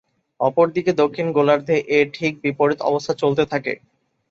অপরদিকে 0.39 0.91
দক্ষিণ 1.01 1.27
গোলার্ধে 1.31 1.75
এর 1.97 2.05
ঠিক 2.13 2.33
বিপরীত 2.43 2.79
অবস্থা 2.89 3.13
চলতে 3.21 3.43
থাকে। 3.51 3.73